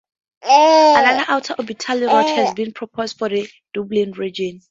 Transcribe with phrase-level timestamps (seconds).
[0.43, 4.59] Another outer orbital road has been proposed for the Dublin region.